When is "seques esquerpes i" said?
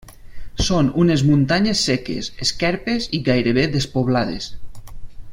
1.89-3.23